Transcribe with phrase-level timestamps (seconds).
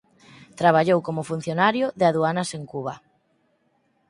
[0.59, 2.95] Traballou como funcionario de Aduanas en Cuba.